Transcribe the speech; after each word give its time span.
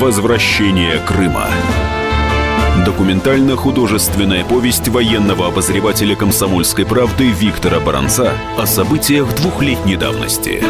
Возвращение 0.00 1.00
Крыма. 1.00 1.48
Документально-художественная 2.86 4.44
повесть 4.44 4.86
военного 4.86 5.48
обозревателя 5.48 6.14
«Комсомольской 6.14 6.86
правды» 6.86 7.32
Виктора 7.32 7.80
Баранца 7.80 8.32
о 8.56 8.64
событиях 8.64 9.34
двухлетней 9.34 9.96
давности. 9.96 10.62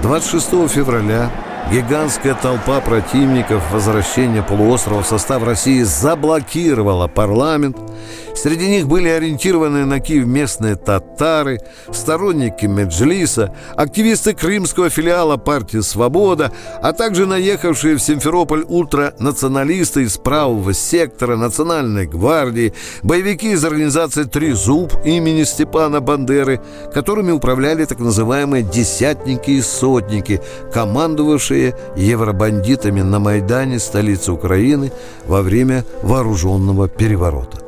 26 0.00 0.70
февраля 0.70 1.30
Гигантская 1.70 2.34
толпа 2.34 2.80
противников 2.80 3.62
возвращения 3.70 4.42
полуострова 4.42 5.02
в 5.02 5.06
состав 5.06 5.44
России 5.44 5.82
заблокировала 5.82 7.06
парламент. 7.06 7.76
Среди 8.34 8.68
них 8.68 8.88
были 8.88 9.08
ориентированы 9.08 9.84
на 9.84 10.00
Киев 10.00 10.26
местные 10.26 10.76
татары, 10.76 11.60
сторонники 11.92 12.66
Меджлиса, 12.66 13.54
активисты 13.76 14.34
крымского 14.34 14.90
филиала 14.90 15.36
партии 15.36 15.80
«Свобода», 15.80 16.52
а 16.82 16.92
также 16.92 17.26
наехавшие 17.26 17.96
в 17.96 18.02
Симферополь 18.02 18.64
ультранационалисты 18.66 20.02
из 20.02 20.16
правого 20.16 20.72
сектора 20.72 21.36
Национальной 21.36 22.06
гвардии, 22.06 22.72
боевики 23.02 23.52
из 23.52 23.64
организации 23.64 24.24
«Три 24.24 24.52
зуб» 24.52 24.94
имени 25.04 25.44
Степана 25.44 26.00
Бандеры, 26.00 26.60
которыми 26.94 27.32
управляли 27.32 27.84
так 27.84 27.98
называемые 27.98 28.62
«десятники» 28.62 29.50
и 29.50 29.62
«сотники», 29.62 30.40
командовавшие 30.72 31.76
евробандитами 31.96 33.02
на 33.02 33.18
Майдане 33.18 33.78
столицы 33.78 34.32
Украины 34.32 34.92
во 35.26 35.42
время 35.42 35.84
вооруженного 36.02 36.88
переворота. 36.88 37.59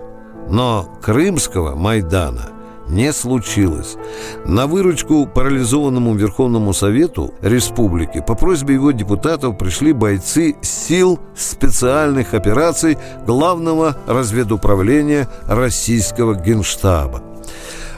Но 0.53 0.87
Крымского 1.01 1.75
Майдана 1.77 2.51
не 2.87 3.11
случилось. 3.15 3.97
На 4.45 4.67
выручку 4.67 5.27
парализованному 5.27 6.15
Верховному 6.15 6.75
Совету 6.75 7.33
Республики 7.41 8.23
по 8.25 8.35
просьбе 8.35 8.75
его 8.75 8.91
депутатов 8.91 9.57
пришли 9.57 9.95
бойцы 9.95 10.57
сил 10.61 11.19
специальных 11.35 12.35
операций 12.35 12.99
Главного 13.27 13.97
разведуправления 14.07 15.27
Российского 15.47 16.35
Генштаба. 16.35 17.23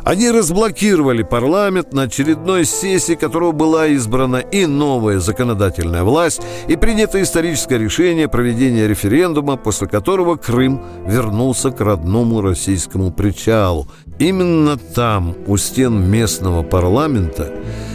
Они 0.05 0.31
разблокировали 0.31 1.23
парламент, 1.23 1.95
на 1.95 2.03
очередной 2.03 2.67
сессии 2.67 3.15
которого 3.15 3.53
была 3.53 3.87
избрана 3.87 4.37
и 4.37 4.67
новая 4.67 5.19
законодательная 5.19 6.05
власть, 6.05 6.43
и 6.69 6.77
принято 6.77 7.23
историческое 7.23 7.79
решение 7.79 8.29
проведения 8.29 8.87
референдума, 8.87 9.57
после 9.57 9.89
которого 9.89 10.37
Крым 10.37 10.83
вернулся 11.07 11.71
к 11.71 11.81
родному 11.81 12.43
российскому 12.43 13.13
причалу. 13.13 13.89
Именно 14.19 14.77
там, 14.77 15.35
у 15.47 15.57
стен 15.57 16.11
местного 16.11 16.63
парламента, 16.63 17.51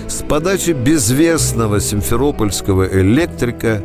с 0.07 0.23
подачи 0.23 0.71
безвестного 0.71 1.80
симферопольского 1.80 2.87
электрика 2.87 3.83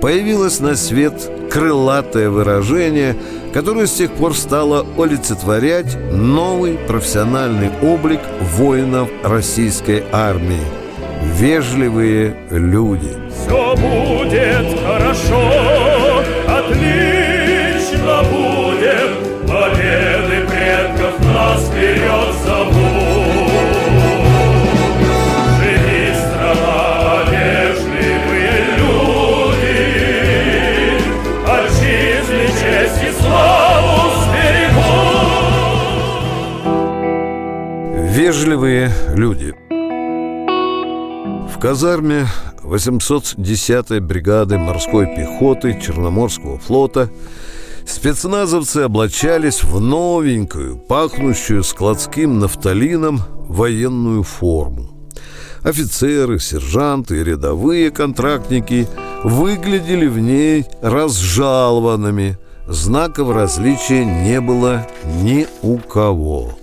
появилось 0.00 0.60
на 0.60 0.76
свет 0.76 1.14
крылатое 1.50 2.30
выражение, 2.30 3.16
которое 3.52 3.86
с 3.86 3.94
тех 3.94 4.12
пор 4.12 4.34
стало 4.34 4.86
олицетворять 4.98 5.96
новый 6.12 6.78
профессиональный 6.86 7.70
облик 7.82 8.20
воинов 8.40 9.08
российской 9.22 10.04
армии– 10.12 10.60
вежливые 11.22 12.36
люди. 12.50 13.16
Все 13.30 13.74
будет 13.76 14.80
хорошо, 14.80 15.50
Вежливые 38.46 38.92
люди. 39.12 39.56
В 41.52 41.58
казарме 41.58 42.28
810-й 42.62 43.98
бригады 43.98 44.56
морской 44.56 45.06
пехоты 45.16 45.76
Черноморского 45.84 46.56
флота 46.56 47.10
спецназовцы 47.84 48.82
облачались 48.82 49.64
в 49.64 49.80
новенькую, 49.80 50.76
пахнущую 50.76 51.64
складским 51.64 52.38
нафталином 52.38 53.20
военную 53.48 54.22
форму. 54.22 54.90
Офицеры, 55.64 56.38
сержанты 56.38 57.22
и 57.22 57.24
рядовые 57.24 57.90
контрактники 57.90 58.86
выглядели 59.24 60.06
в 60.06 60.20
ней 60.20 60.66
разжалованными. 60.82 62.38
Знаков 62.68 63.28
различия 63.34 64.04
не 64.04 64.40
было 64.40 64.86
ни 65.20 65.48
у 65.62 65.78
кого. 65.78 66.54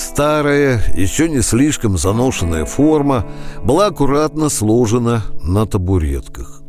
Старая, 0.00 0.82
еще 0.94 1.28
не 1.28 1.42
слишком 1.42 1.98
заношенная 1.98 2.64
форма 2.64 3.26
была 3.62 3.88
аккуратно 3.88 4.48
сложена 4.48 5.24
на 5.42 5.66
табуретках. 5.66 6.62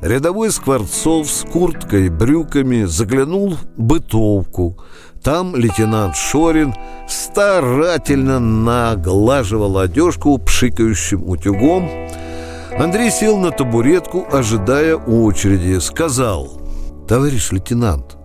Рядовой 0.00 0.52
Скворцов 0.52 1.28
с 1.28 1.44
курткой 1.44 2.06
и 2.06 2.08
брюками 2.10 2.84
заглянул 2.84 3.54
в 3.54 3.66
бытовку. 3.76 4.78
Там 5.20 5.56
лейтенант 5.56 6.14
Шорин 6.14 6.72
старательно 7.08 8.38
наглаживал 8.38 9.78
одежку 9.78 10.38
пшикающим 10.38 11.28
утюгом. 11.28 11.90
Андрей 12.78 13.10
сел 13.10 13.36
на 13.36 13.50
табуретку, 13.50 14.24
ожидая 14.30 14.94
очереди. 14.94 15.80
Сказал, 15.80 16.62
«Товарищ 17.08 17.50
лейтенант, 17.50 18.16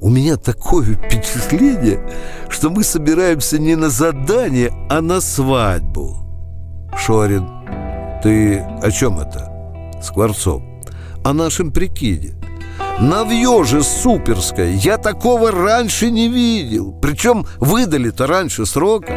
у 0.00 0.10
меня 0.10 0.36
такое 0.36 0.94
впечатление, 0.94 2.00
что 2.48 2.70
мы 2.70 2.84
собираемся 2.84 3.58
не 3.58 3.74
на 3.74 3.90
задание, 3.90 4.72
а 4.88 5.00
на 5.00 5.20
свадьбу. 5.20 6.16
Шорин, 6.96 7.48
ты 8.22 8.58
о 8.82 8.90
чем 8.90 9.18
это? 9.18 9.52
Скворцов. 10.02 10.62
О 11.24 11.32
нашем 11.32 11.72
прикиде. 11.72 12.34
Навье 13.00 13.64
же 13.64 13.82
суперское. 13.82 14.72
Я 14.72 14.98
такого 14.98 15.52
раньше 15.52 16.10
не 16.10 16.28
видел. 16.28 16.92
Причем 17.00 17.46
выдали-то 17.58 18.26
раньше 18.26 18.66
срока. 18.66 19.12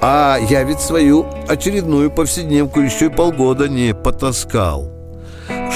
А 0.00 0.36
я 0.50 0.64
ведь 0.64 0.80
свою 0.80 1.26
очередную 1.48 2.10
повседневку 2.10 2.80
еще 2.80 3.06
и 3.06 3.10
полгода 3.10 3.68
не 3.68 3.94
потаскал. 3.94 4.90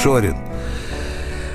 Шорин. 0.02 0.47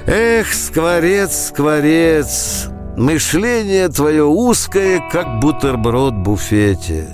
Эх, 0.06 0.54
скворец, 0.54 1.48
скворец, 1.48 2.68
Мышление 2.98 3.88
твое 3.88 4.24
узкое, 4.26 5.02
как 5.12 5.40
бутерброд 5.40 6.14
в 6.14 6.18
буфете. 6.18 7.08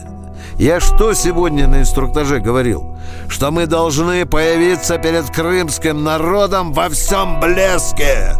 Я 0.57 0.81
что 0.81 1.13
сегодня 1.13 1.67
на 1.67 1.81
инструктаже 1.81 2.39
говорил? 2.39 2.97
Что 3.29 3.51
мы 3.51 3.65
должны 3.65 4.25
появиться 4.25 4.97
перед 4.97 5.29
крымским 5.29 6.03
народом 6.03 6.73
во 6.73 6.89
всем 6.89 7.39
блеске. 7.39 8.35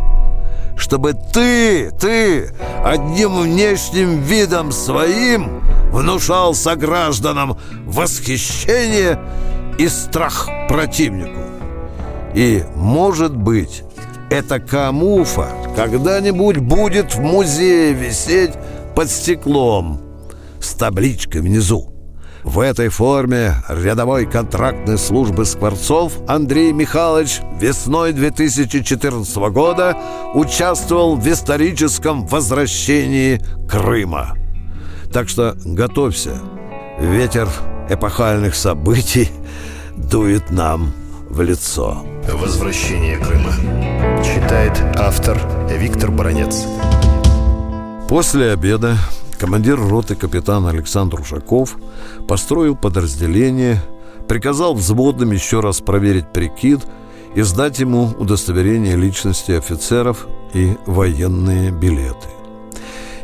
Чтобы 0.75 1.13
ты, 1.13 1.91
ты, 1.91 2.51
одним 2.83 3.39
внешним 3.39 4.21
видом 4.21 4.73
своим 4.73 5.61
внушал 5.91 6.55
согражданам 6.55 7.57
восхищение 7.85 9.17
и 9.77 9.87
страх 9.87 10.49
противнику. 10.67 11.39
И, 12.33 12.63
может 12.75 13.35
быть, 13.35 13.83
эта 14.29 14.59
камуфа 14.59 15.49
когда-нибудь 15.75 16.57
будет 16.57 17.15
в 17.15 17.19
музее 17.19 17.93
висеть 17.93 18.51
под 18.95 19.09
стеклом 19.09 20.01
с 20.61 20.73
табличкой 20.73 21.41
внизу. 21.41 21.93
В 22.43 22.59
этой 22.59 22.89
форме 22.89 23.55
рядовой 23.67 24.25
контрактной 24.25 24.97
службы 24.97 25.45
Скворцов 25.45 26.13
Андрей 26.27 26.71
Михайлович 26.71 27.41
весной 27.59 28.13
2014 28.13 29.35
года 29.51 29.97
участвовал 30.33 31.17
в 31.17 31.27
историческом 31.27 32.25
возвращении 32.25 33.41
Крыма. 33.69 34.37
Так 35.11 35.27
что 35.27 35.55
готовься. 35.65 36.39
Ветер 36.99 37.49
эпохальных 37.89 38.55
событий 38.55 39.29
дует 39.97 40.49
нам 40.49 40.93
в 41.29 41.41
лицо. 41.41 42.05
Возвращение 42.31 43.17
Крыма. 43.17 44.08
Читает 44.23 44.73
автор 44.97 45.39
Виктор 45.69 46.11
Баранец. 46.11 46.65
После 48.09 48.51
обеда 48.51 48.97
командир 49.37 49.79
роты 49.79 50.15
капитан 50.15 50.67
Александр 50.67 51.21
Ушаков 51.21 51.77
построил 52.27 52.75
подразделение, 52.75 53.81
приказал 54.27 54.75
взводным 54.75 55.31
еще 55.31 55.61
раз 55.61 55.79
проверить 55.79 56.33
прикид 56.33 56.81
и 57.35 57.41
сдать 57.43 57.79
ему 57.79 58.13
удостоверение 58.17 58.95
личности 58.95 59.51
офицеров 59.51 60.27
и 60.53 60.75
военные 60.85 61.71
билеты. 61.71 62.27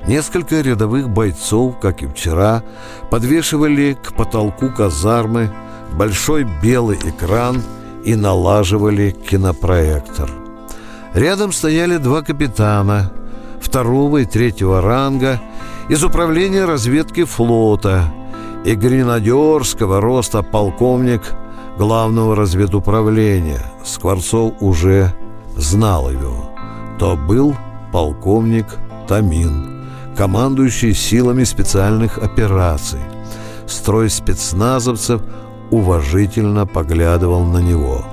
Несколько 0.07 0.61
рядовых 0.61 1.09
бойцов, 1.09 1.79
как 1.81 2.03
и 2.03 2.07
вчера, 2.07 2.63
подвешивали 3.09 3.97
к 4.01 4.13
потолку 4.13 4.69
казармы 4.69 5.51
большой 5.93 6.47
белый 6.63 6.97
экран 6.97 7.61
и 8.05 8.15
налаживали 8.15 9.09
кинопроектор. 9.11 10.44
Рядом 11.15 11.53
стояли 11.53 11.95
два 11.95 12.21
капитана, 12.23 13.09
второго 13.61 14.17
и 14.17 14.25
третьего 14.25 14.81
ранга, 14.81 15.39
из 15.87 16.03
управления 16.03 16.65
разведки 16.65 17.23
флота 17.23 18.03
и 18.65 18.75
гренадерского 18.75 20.01
роста 20.01 20.43
полковник 20.43 21.21
главного 21.77 22.35
разведуправления. 22.35 23.61
Скворцов 23.85 24.55
уже 24.59 25.13
знал 25.55 26.11
его. 26.11 26.49
То 26.99 27.15
был 27.15 27.55
полковник 27.93 28.65
Тамин, 29.07 29.85
командующий 30.17 30.93
силами 30.93 31.45
специальных 31.45 32.17
операций. 32.17 32.99
Строй 33.67 34.09
спецназовцев 34.09 35.21
уважительно 35.71 36.67
поглядывал 36.67 37.45
на 37.45 37.59
него. 37.59 38.03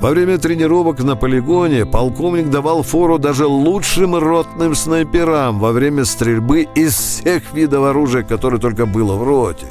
Во 0.00 0.08
время 0.08 0.38
тренировок 0.38 1.00
на 1.00 1.14
полигоне 1.14 1.84
полковник 1.84 2.48
давал 2.48 2.82
фору 2.82 3.18
даже 3.18 3.46
лучшим 3.46 4.16
ротным 4.16 4.74
снайперам 4.74 5.58
во 5.60 5.72
время 5.72 6.06
стрельбы 6.06 6.66
из 6.74 6.94
всех 6.94 7.52
видов 7.52 7.84
оружия, 7.84 8.22
которое 8.22 8.58
только 8.58 8.86
было 8.86 9.14
в 9.16 9.22
роте. 9.22 9.66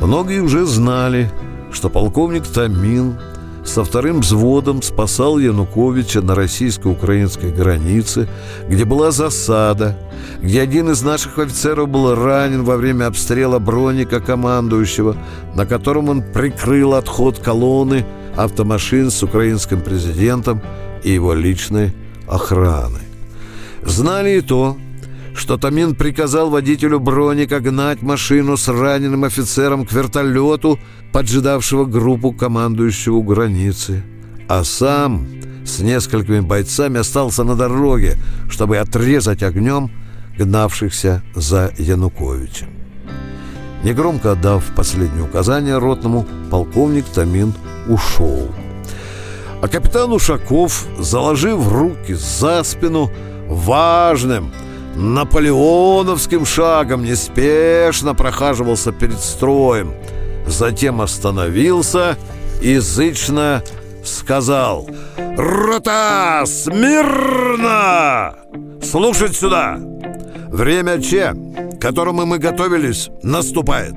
Многие 0.00 0.40
уже 0.40 0.66
знали, 0.66 1.30
что 1.70 1.88
полковник 1.88 2.48
Тамин 2.48 3.16
со 3.64 3.84
вторым 3.84 4.22
взводом 4.22 4.82
спасал 4.82 5.38
Януковича 5.38 6.20
на 6.20 6.34
российско-украинской 6.34 7.52
границе, 7.52 8.28
где 8.68 8.84
была 8.84 9.12
засада, 9.12 9.96
где 10.40 10.62
один 10.62 10.90
из 10.90 11.02
наших 11.02 11.38
офицеров 11.38 11.88
был 11.88 12.12
ранен 12.16 12.64
во 12.64 12.76
время 12.76 13.06
обстрела 13.06 13.60
броника 13.60 14.18
командующего, 14.18 15.16
на 15.54 15.64
котором 15.64 16.08
он 16.08 16.22
прикрыл 16.22 16.94
отход 16.94 17.38
колонны 17.38 18.04
автомашин 18.38 19.10
с 19.10 19.22
украинским 19.22 19.80
президентом 19.80 20.62
и 21.02 21.10
его 21.10 21.34
личной 21.34 21.92
охраной. 22.28 23.02
Знали 23.82 24.38
и 24.38 24.40
то, 24.40 24.76
что 25.34 25.56
Тамин 25.56 25.94
приказал 25.94 26.50
водителю 26.50 27.00
броника 27.00 27.60
гнать 27.60 28.02
машину 28.02 28.56
с 28.56 28.68
раненым 28.68 29.24
офицером 29.24 29.86
к 29.86 29.92
вертолету, 29.92 30.78
поджидавшего 31.12 31.84
группу 31.84 32.32
командующего 32.32 33.16
у 33.16 33.22
границы, 33.22 34.02
а 34.48 34.64
сам 34.64 35.26
с 35.64 35.80
несколькими 35.80 36.40
бойцами 36.40 37.00
остался 37.00 37.44
на 37.44 37.54
дороге, 37.54 38.16
чтобы 38.48 38.78
отрезать 38.78 39.42
огнем 39.42 39.90
гнавшихся 40.36 41.22
за 41.34 41.72
Януковичем. 41.78 42.68
Негромко 43.84 44.32
отдав 44.32 44.64
последнее 44.74 45.24
указание 45.24 45.78
ротному, 45.78 46.26
полковник 46.50 47.04
Тамин 47.06 47.54
ушел. 47.88 48.48
А 49.60 49.68
капитан 49.68 50.12
Ушаков, 50.12 50.86
заложив 50.98 51.72
руки 51.72 52.14
за 52.14 52.62
спину, 52.62 53.10
важным– 53.48 54.52
наполеоновским 54.98 56.44
шагом 56.44 57.04
неспешно 57.04 58.14
прохаживался 58.14 58.92
перед 58.92 59.20
строем. 59.20 59.94
Затем 60.46 61.00
остановился 61.00 62.16
и 62.60 62.78
зычно 62.78 63.62
сказал 64.04 64.88
«Рота, 65.36 66.42
смирно! 66.46 68.34
Слушать 68.82 69.36
сюда! 69.36 69.78
Время 70.48 71.00
Че, 71.00 71.34
к 71.76 71.80
которому 71.80 72.24
мы 72.24 72.38
готовились, 72.38 73.10
наступает. 73.22 73.94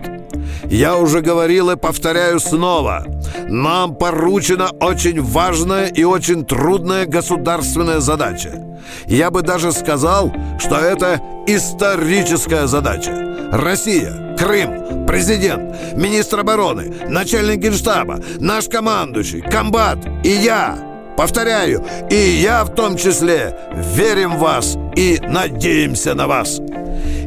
Я 0.66 0.98
уже 0.98 1.22
говорил 1.22 1.72
и 1.72 1.78
повторяю 1.78 2.40
снова. 2.40 3.06
Нам 3.48 3.96
поручена 3.96 4.72
очень 4.80 5.22
важная 5.22 5.88
и 5.88 6.04
очень 6.04 6.46
трудная 6.46 7.06
государственная 7.06 8.00
задача. 8.00 8.64
Я 9.06 9.32
бы 9.32 9.42
даже 9.42 9.72
сказал, 9.72 10.34
что 10.60 10.76
это 10.76 11.22
историческая 11.48 12.68
задача. 12.68 13.50
Россия, 13.52 14.36
Крым, 14.38 15.06
президент, 15.06 15.96
министр 15.96 16.40
обороны, 16.40 16.92
начальник 17.08 17.60
генштаба, 17.60 18.20
наш 18.40 18.68
командующий, 18.68 19.42
комбат 19.42 20.00
и 20.24 20.30
я– 20.30 20.88
Повторяю, 21.18 21.84
и 22.10 22.16
я 22.16 22.64
в 22.64 22.74
том 22.74 22.98
числе 22.98 23.56
верим 23.74 24.38
в 24.38 24.40
вас 24.40 24.78
и 24.96 25.20
надеемся 25.22 26.14
на 26.14 26.28
вас. 26.28 26.60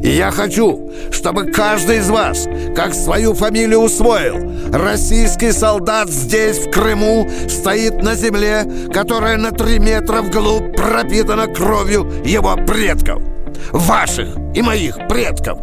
И 0.01 0.09
я 0.09 0.31
хочу, 0.31 0.91
чтобы 1.11 1.45
каждый 1.51 1.97
из 1.97 2.09
вас, 2.09 2.47
как 2.75 2.93
свою 2.93 3.33
фамилию 3.33 3.79
усвоил, 3.79 4.35
российский 4.71 5.51
солдат 5.51 6.09
здесь, 6.09 6.59
в 6.59 6.69
Крыму, 6.69 7.27
стоит 7.47 8.03
на 8.03 8.15
земле, 8.15 8.65
которая 8.93 9.37
на 9.37 9.51
три 9.51 9.79
метра 9.79 10.21
вглубь 10.21 10.75
пропитана 10.75 11.47
кровью 11.47 12.11
его 12.23 12.55
предков. 12.55 13.21
Ваших 13.71 14.35
и 14.53 14.61
моих 14.61 14.95
предков. 15.07 15.57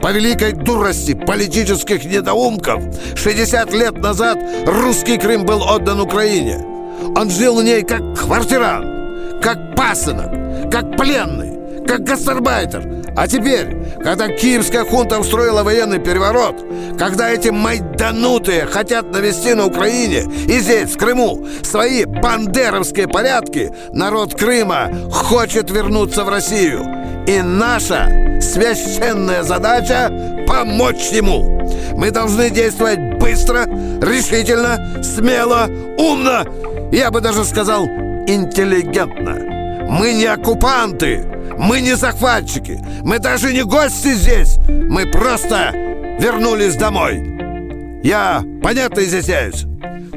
По 0.00 0.10
великой 0.10 0.52
дурости 0.52 1.14
политических 1.14 2.04
недоумков 2.04 2.82
60 3.14 3.72
лет 3.72 3.98
назад 3.98 4.38
русский 4.66 5.18
Крым 5.18 5.44
был 5.44 5.62
отдан 5.62 6.00
Украине. 6.00 6.75
Он 7.16 7.30
жил 7.30 7.56
в 7.56 7.64
ней 7.64 7.82
как 7.82 8.18
квартирант, 8.18 9.42
как 9.42 9.74
пасынок, 9.74 10.70
как 10.70 10.96
пленный, 10.96 11.84
как 11.86 12.04
гастарбайтер, 12.04 12.96
а 13.16 13.26
теперь, 13.26 13.74
когда 14.02 14.28
киевская 14.28 14.84
хунта 14.84 15.18
устроила 15.18 15.62
военный 15.62 15.98
переворот, 15.98 16.56
когда 16.98 17.30
эти 17.30 17.48
майданутые 17.48 18.66
хотят 18.66 19.10
навести 19.10 19.54
на 19.54 19.66
Украине 19.66 20.24
и 20.46 20.58
здесь, 20.58 20.90
в 20.90 20.98
Крыму, 20.98 21.46
свои 21.62 22.04
бандеровские 22.04 23.08
порядки, 23.08 23.72
народ 23.92 24.34
Крыма 24.34 24.90
хочет 25.10 25.70
вернуться 25.70 26.24
в 26.24 26.28
Россию. 26.28 26.84
И 27.26 27.40
наша 27.40 28.38
священная 28.42 29.42
задача– 29.42 30.44
помочь 30.46 31.08
ему. 31.10 31.56
Мы 31.96 32.10
должны 32.10 32.50
действовать 32.50 33.18
быстро, 33.18 33.64
решительно, 33.64 35.02
смело, 35.02 35.70
умно, 35.96 36.44
я 36.92 37.10
бы 37.10 37.20
даже 37.20 37.44
сказал, 37.44 37.86
интеллигентно. 37.86 39.86
Мы 39.88 40.14
не 40.14 40.26
оккупанты, 40.26 41.24
мы 41.58 41.80
не 41.80 41.94
захватчики, 41.94 42.78
мы 43.02 43.18
даже 43.18 43.52
не 43.52 43.62
гости 43.62 44.14
здесь. 44.14 44.58
Мы 44.68 45.06
просто 45.06 45.72
вернулись 46.18 46.76
домой. 46.76 48.00
Я 48.02 48.42
понятно 48.62 49.00
изъясняюсь? 49.00 49.64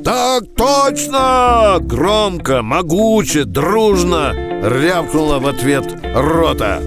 «Так 0.03 0.43
точно!» 0.55 1.77
Громко, 1.81 2.61
могуче, 2.61 3.43
дружно 3.43 4.33
рявкнула 4.63 5.39
в 5.39 5.47
ответ 5.47 5.85
рота. 6.15 6.81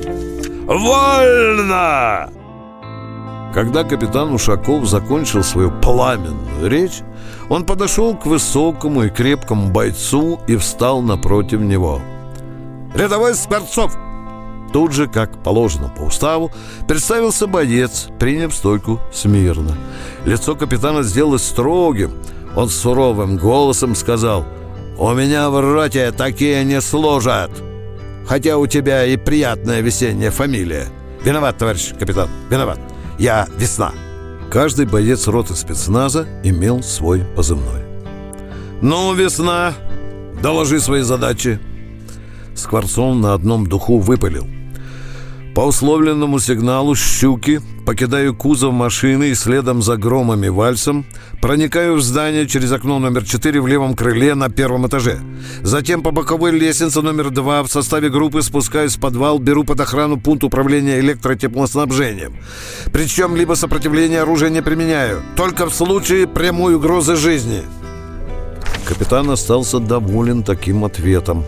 «Вольно!» 0.67 2.31
Когда 3.53 3.85
капитан 3.85 4.33
Ушаков 4.33 4.87
закончил 4.87 5.43
свою 5.43 5.71
пламенную 5.71 6.71
речь, 6.71 7.03
он 7.51 7.67
подошел 7.67 8.17
к 8.17 8.25
высокому 8.25 9.05
и 9.05 9.11
крепкому 9.11 9.71
бойцу 9.71 10.41
и 10.47 10.57
встал 10.57 11.03
напротив 11.03 11.61
него. 11.61 12.01
«Рядовой 12.95 13.35
Скворцов!» 13.35 13.95
Тут 14.73 14.93
же, 14.93 15.07
как 15.07 15.43
положено 15.43 15.93
по 15.95 16.03
уставу, 16.03 16.51
представился 16.89 17.47
боец, 17.47 18.09
приняв 18.19 18.55
стойку 18.55 19.01
смирно. 19.13 19.77
Лицо 20.25 20.55
капитана 20.55 21.03
сделалось 21.03 21.45
строгим. 21.45 22.13
Он 22.57 22.71
суровым 22.71 23.37
голосом 23.37 23.95
сказал 23.95 24.47
«У 24.99 25.13
меня 25.13 25.51
в 25.51 25.61
роте 25.61 26.11
такие 26.13 26.65
не 26.65 26.81
служат, 26.81 27.51
хотя 28.27 28.57
у 28.57 28.67
тебя 28.67 29.05
и 29.05 29.19
приятная 29.19 29.83
весенняя 29.83 30.31
фамилия. 30.31 30.87
Виноват, 31.23 31.59
товарищ 31.59 31.93
капитан, 31.99 32.31
виноват. 32.49 32.79
Я 33.19 33.47
весна». 33.57 33.93
Каждый 34.51 34.85
боец 34.85 35.27
роты 35.29 35.55
спецназа 35.55 36.27
имел 36.45 36.83
свой 36.83 37.25
позывной. 37.37 37.83
«Ну, 38.83 39.15
весна, 39.15 39.73
доложи 40.43 40.79
свои 40.81 41.03
задачи!» 41.03 41.59
Скворцов 42.55 43.17
на 43.17 43.33
одном 43.33 43.67
духу 43.67 43.99
выпалил– 43.99 44.47
по 45.55 45.61
условленному 45.61 46.39
сигналу 46.39 46.95
«Щуки» 46.95 47.61
покидаю 47.85 48.35
кузов 48.35 48.73
машины 48.73 49.31
и 49.31 49.35
следом 49.35 49.83
за 49.83 49.97
громом 49.97 50.45
и 50.45 50.49
вальсом 50.49 51.05
проникаю 51.43 51.97
в 51.97 52.01
здание 52.01 52.47
через 52.47 52.73
окно 52.73 52.99
номер 52.99 53.25
4 53.25 53.61
в 53.61 53.67
левом 53.67 53.95
крыле 53.95 54.35
на 54.35 54.49
первом 54.49 54.87
этаже. 54.87 55.21
Затем 55.63 56.03
по 56.03 56.11
боковой 56.11 56.53
лестнице 56.53 57.03
номер 57.03 57.31
2 57.31 57.65
в 57.65 57.69
составе 57.69 58.09
группы 58.09 58.41
спускаюсь 58.43 58.97
в 58.97 59.01
подвал, 59.01 59.39
беру 59.39 59.65
под 59.65 59.81
охрану 59.81 60.19
пункт 60.19 60.45
управления 60.45 61.01
электротеплоснабжением. 61.01 62.37
Причем 62.93 63.37
либо 63.37 63.55
сопротивление 63.55 64.23
оружия 64.23 64.49
не 64.49 64.63
применяю, 64.63 65.23
только 65.37 65.67
в 65.67 65.75
случае 65.75 66.27
прямой 66.27 66.77
угрозы 66.77 67.17
жизни. 67.17 67.63
Капитан 68.87 69.31
остался 69.31 69.81
доволен 69.81 70.43
таким 70.43 70.85
ответом. 70.85 71.45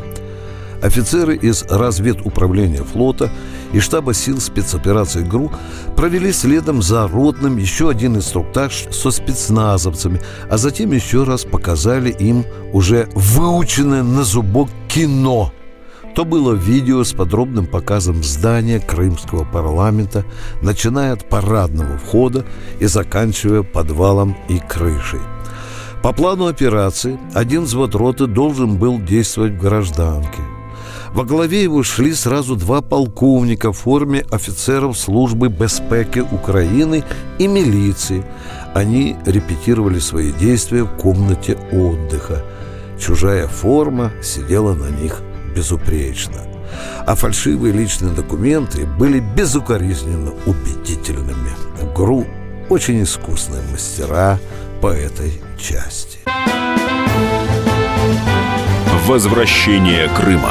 Офицеры 0.85 1.35
из 1.35 1.63
разведуправления 1.63 2.83
флота 2.83 3.33
и 3.73 3.81
штаба 3.81 4.13
сил 4.13 4.39
спецоперации 4.39 5.23
ГРУ 5.23 5.51
провели 5.97 6.31
следом 6.31 6.83
за 6.83 7.09
ротным 7.09 7.57
еще 7.57 7.89
один 7.89 8.17
инструктаж 8.17 8.85
со 8.91 9.11
спецназовцами, 9.11 10.21
а 10.51 10.59
затем 10.59 10.93
еще 10.93 11.25
раз 11.25 11.45
показали 11.45 12.11
им 12.11 12.45
уже 12.75 13.09
выученное 13.15 14.03
на 14.03 14.25
зубок 14.25 14.69
кино– 14.89 15.53
то 16.15 16.25
было 16.25 16.53
видео 16.53 17.03
с 17.03 17.13
подробным 17.13 17.67
показом 17.67 18.23
здания 18.23 18.79
Крымского 18.79 19.45
парламента, 19.45 20.25
начиная 20.63 21.15
от 21.15 21.29
парадного 21.29 21.99
входа 21.99 22.45
и 22.79 22.87
заканчивая 22.87 23.65
подвалом 23.65 24.37
и 24.49 24.61
крышей. 24.61 25.19
По 26.05 26.13
плану 26.13 26.47
операции 26.47 27.19
один 27.33 27.65
взвод 27.65 27.97
роты 27.97 28.29
должен 28.29 28.77
был 28.77 29.01
действовать 29.01 29.55
в 29.55 29.61
гражданке. 29.61 30.54
Во 31.15 31.23
главе 31.23 31.63
его 31.63 31.85
шли 31.85 32.13
сразу 32.13 32.57
два 32.57 32.83
полковника 32.83 33.73
в 33.73 33.79
форме 33.79 34.27
офицеров 34.33 34.99
службы 34.99 35.49
безпеки 35.49 36.19
Украины 36.19 37.05
и 37.39 37.47
милиции. 37.47 38.25
Они 38.75 39.17
репетировали 39.25 40.01
свои 40.01 40.33
действия 40.33 40.83
в 40.83 40.97
комнате 40.97 41.57
отдыха. 41.71 42.43
Чужая 42.99 43.47
форма 43.47 44.11
сидела 44.25 44.75
на 44.75 44.89
них 44.89 45.23
безупречно. 45.55 46.41
А 47.07 47.15
фальшивые 47.15 47.73
личные 47.73 48.13
документы 48.13 48.85
были 48.85 49.21
безукоризненно 49.21 50.33
убедительными. 50.47 51.53
ГРУ 51.95 52.27
очень 52.69 53.05
искусные 53.05 53.63
мастера 53.71 54.41
по 54.81 54.89
этой 54.89 55.41
части. 55.59 56.19
Возвращение 59.07 60.09
Крыма. 60.17 60.51